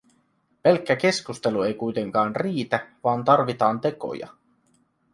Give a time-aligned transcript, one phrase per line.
[0.61, 4.27] Pelkkä keskustelu ei kuitenkaan riitä, vaan tarvitaan tekoja.